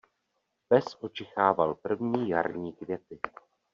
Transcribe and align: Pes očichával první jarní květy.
Pes 0.67 0.97
očichával 1.01 1.75
první 1.75 2.29
jarní 2.29 2.73
květy. 2.73 3.19